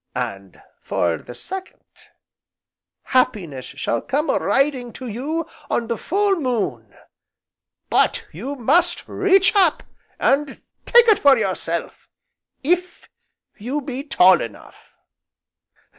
And, 0.15 0.59
for 0.81 1.19
the 1.19 1.35
second, 1.35 1.83
Happiness 3.03 3.65
shall 3.65 4.01
come 4.01 4.31
a 4.31 4.39
riding 4.39 4.91
to 4.93 5.05
you 5.05 5.45
on 5.69 5.85
the 5.85 5.95
full 5.99 6.37
moon, 6.37 6.95
but 7.87 8.25
you 8.31 8.55
must 8.55 9.07
reach 9.07 9.55
up 9.55 9.83
and 10.19 10.59
take 10.87 11.07
it 11.07 11.19
for 11.19 11.37
yourself, 11.37 12.09
if 12.63 13.07
you 13.59 13.79
be 13.79 14.03
tall 14.03 14.41
enough." 14.41 14.91